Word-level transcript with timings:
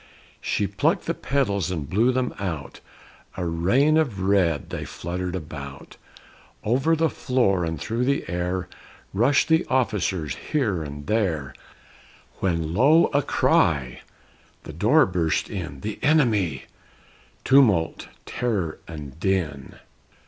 She 0.41 0.65
plucked 0.65 1.05
the 1.05 1.13
petals 1.13 1.69
and 1.69 1.87
blew 1.87 2.11
them 2.11 2.33
out, 2.39 2.79
A 3.37 3.45
rain 3.45 3.97
of 3.97 4.19
red 4.19 4.71
they 4.71 4.83
fluttered 4.83 5.35
about. 5.35 5.95
Over 6.63 6.95
the 6.95 7.07
floor 7.07 7.63
and 7.63 7.79
through 7.79 8.05
the 8.05 8.27
air 8.27 8.67
Rushed 9.13 9.47
the 9.47 9.63
officers 9.69 10.33
here 10.33 10.81
and 10.81 11.05
there; 11.05 11.53
When 12.39 12.73
lo! 12.73 13.11
a 13.13 13.21
cry! 13.21 14.01
The 14.63 14.73
door 14.73 15.05
burst 15.05 15.51
in! 15.51 15.81
"The 15.81 15.99
enemy!" 16.01 16.63
Tumult, 17.43 18.07
terror, 18.25 18.79
and 18.87 19.19
din! 19.19 19.75